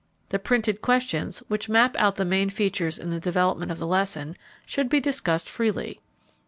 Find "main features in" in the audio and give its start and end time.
2.25-3.11